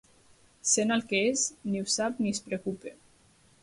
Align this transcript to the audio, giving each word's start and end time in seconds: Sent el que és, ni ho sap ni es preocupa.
Sent 0.69 0.95
el 0.95 1.03
que 1.13 1.21
és, 1.27 1.45
ni 1.69 1.85
ho 1.85 1.93
sap 1.99 2.21
ni 2.25 2.37
es 2.39 2.45
preocupa. 2.51 2.99